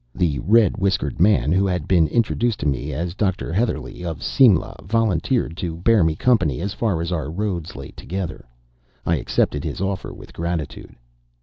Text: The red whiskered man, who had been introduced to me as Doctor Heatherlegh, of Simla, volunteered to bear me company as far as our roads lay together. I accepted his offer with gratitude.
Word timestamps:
The 0.15 0.39
red 0.39 0.77
whiskered 0.79 1.19
man, 1.19 1.51
who 1.51 1.67
had 1.67 1.87
been 1.87 2.07
introduced 2.07 2.59
to 2.61 2.65
me 2.65 2.91
as 2.91 3.13
Doctor 3.13 3.53
Heatherlegh, 3.53 4.03
of 4.03 4.23
Simla, 4.23 4.75
volunteered 4.83 5.55
to 5.57 5.77
bear 5.77 6.03
me 6.03 6.15
company 6.15 6.59
as 6.59 6.73
far 6.73 7.03
as 7.03 7.11
our 7.11 7.29
roads 7.29 7.75
lay 7.75 7.91
together. 7.91 8.45
I 9.05 9.17
accepted 9.17 9.63
his 9.63 9.79
offer 9.79 10.11
with 10.11 10.33
gratitude. 10.33 10.95